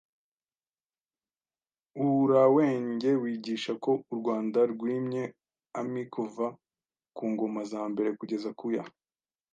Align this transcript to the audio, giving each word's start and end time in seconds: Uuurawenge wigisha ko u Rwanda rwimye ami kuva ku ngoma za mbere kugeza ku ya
Uuurawenge 2.03 3.11
wigisha 3.21 3.71
ko 3.83 3.91
u 4.11 4.13
Rwanda 4.19 4.59
rwimye 4.71 5.23
ami 5.79 6.01
kuva 6.13 6.45
ku 7.17 7.23
ngoma 7.31 7.61
za 7.71 7.81
mbere 7.91 8.09
kugeza 8.19 8.49
ku 8.59 8.67
ya 8.75 8.83